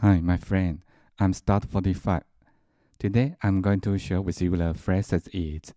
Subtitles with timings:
[0.00, 0.82] Hi, my friend.
[1.18, 2.22] I'm Start 45.
[2.98, 5.72] Today I'm going to share with you the phrases is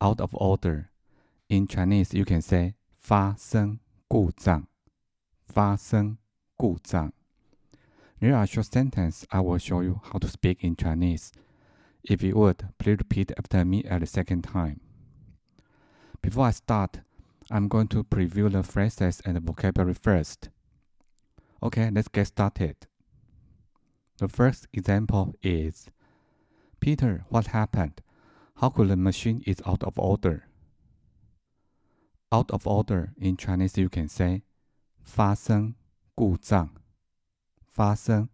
[0.00, 0.90] out of order.
[1.48, 4.66] In Chinese, you can say 发生故障,
[5.44, 6.16] 发生
[6.56, 7.12] 故障.
[8.20, 11.32] There are short sentences I will show you how to speak in Chinese.
[12.04, 14.80] If you would, please repeat after me at the second time.
[16.22, 17.00] Before I start,
[17.50, 20.48] I'm going to preview the phrases and the vocabulary first.
[21.60, 22.76] Okay, let's get started.
[24.18, 25.88] The first example is
[26.80, 28.02] Peter, what happened?
[28.56, 30.44] How could the machine is out of order?
[32.30, 34.42] Out of order in Chinese you can say
[35.02, 35.74] 发生
[36.14, 36.70] 故障
[37.70, 38.28] 发生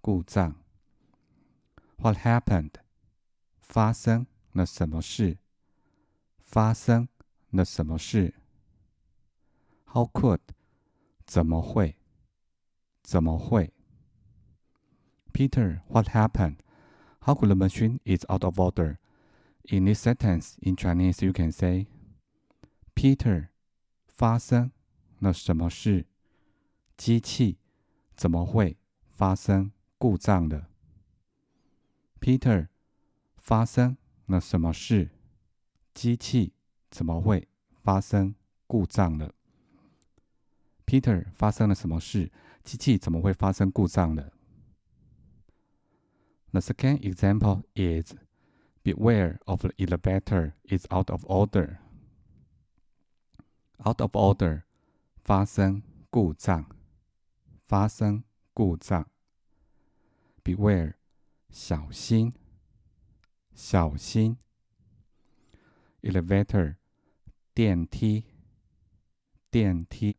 [0.00, 0.56] 故障
[1.98, 2.72] What happened?
[3.60, 5.38] 发生了什么事？
[6.40, 7.08] 发生
[7.50, 8.34] 了什么事？
[9.86, 10.40] How could?
[11.24, 11.96] 怎么会？
[13.02, 13.72] 怎么会
[15.36, 16.56] ？Peter, what happened?
[17.20, 18.98] How could the machine is out of order?
[19.64, 21.86] In this sentence, in Chinese, you can say,
[22.94, 23.48] Peter,
[24.06, 24.72] 发生
[25.20, 26.06] 了什么事？
[26.96, 27.58] 机器
[28.16, 28.76] 怎么会
[29.08, 30.68] 发生故障了？
[32.20, 32.68] Peter,
[33.36, 35.10] 发生了什么事？
[35.94, 36.52] 机器
[36.90, 37.48] 怎么会
[37.82, 38.34] 发生
[38.66, 39.34] 故障了？
[40.84, 42.30] Peter，发生了什么事？
[42.64, 44.30] 机器怎么会发生故障呢
[46.52, 48.14] ？The second example is
[48.82, 51.78] beware of the elevator is out of order.
[53.84, 54.62] Out of order，
[55.24, 56.66] 发生故障，
[57.66, 59.06] 发生故障。
[60.44, 60.94] Beware，
[61.50, 62.34] 小心，
[63.54, 64.36] 小心。
[66.02, 66.76] Elevator，
[67.54, 68.24] 电梯，
[69.50, 70.16] 电梯。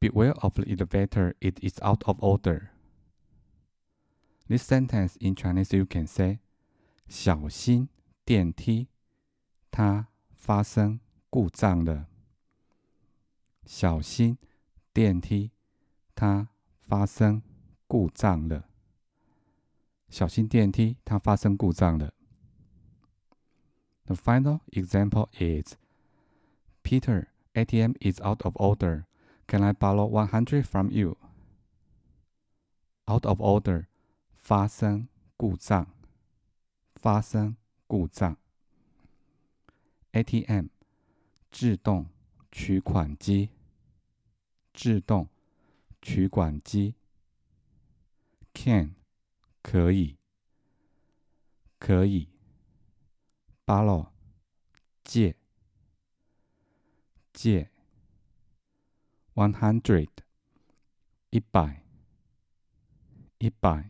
[0.00, 2.70] Beware of the elevator, it is out of order.
[4.48, 6.40] This sentence in Chinese you can say
[7.08, 7.88] 小心
[8.24, 8.88] 电梯，
[9.70, 12.06] 它发生故障了。
[13.64, 14.38] 小心
[14.92, 15.52] 电梯，
[16.14, 16.48] 它
[16.80, 17.42] 发生
[17.86, 18.68] 故障了。
[20.08, 22.12] 小心电梯，它发生故障了。
[24.06, 25.76] The final example is
[26.82, 29.04] Peter, ATM is out of order.
[29.46, 31.16] Can I borrow one hundred from you?
[33.06, 33.86] Out of order，
[34.45, 35.91] 发生故障，
[36.97, 37.57] 发生
[37.87, 38.37] 故障。
[40.11, 40.67] ATM，
[41.51, 42.11] 自动
[42.51, 43.49] 取款机，
[44.71, 45.27] 自动
[45.99, 46.93] 取款机。
[48.53, 48.93] Can，
[49.63, 50.15] 可以，
[51.79, 52.29] 可以。
[53.65, 54.11] Borrow，
[55.03, 55.35] 借，
[57.33, 57.71] 借。
[59.33, 60.09] one hundred
[61.31, 61.83] 一百
[63.39, 63.89] 一百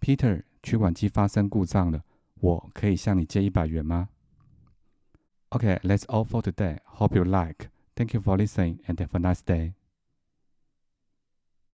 [0.00, 2.02] ？Peter，取款机发生故障了，
[2.34, 4.08] 我可以向你借一百元吗？
[5.50, 6.78] Okay, that's all for today.
[6.84, 7.68] Hope you like.
[7.94, 9.74] Thank you for listening and have a nice day.